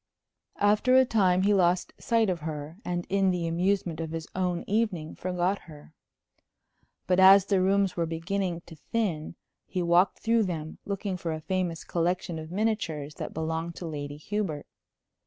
After 0.57 0.95
a 0.95 1.05
time 1.05 1.43
he 1.43 1.53
lost 1.53 1.93
sight 1.99 2.27
of 2.31 2.39
her, 2.39 2.77
and 2.83 3.05
in 3.07 3.29
the 3.29 3.45
amusement 3.47 3.99
of 3.99 4.09
his 4.09 4.27
own 4.35 4.63
evening 4.65 5.13
forgot 5.13 5.59
her. 5.69 5.93
But 7.05 7.19
as 7.19 7.45
the 7.45 7.61
rooms 7.61 7.95
were 7.95 8.07
beginning 8.07 8.61
to 8.61 8.75
thin 8.75 9.35
he 9.67 9.83
walked 9.83 10.17
through 10.17 10.45
them, 10.45 10.79
looking 10.85 11.17
for 11.17 11.31
a 11.31 11.39
famous 11.39 11.83
collection 11.83 12.39
of 12.39 12.49
miniatures 12.49 13.13
that 13.17 13.31
belonged 13.31 13.75
to 13.75 13.85
Lady 13.85 14.17
Hubert. 14.17 14.65